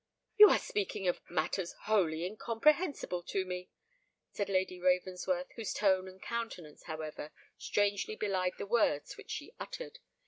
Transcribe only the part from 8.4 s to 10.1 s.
the words which she uttered.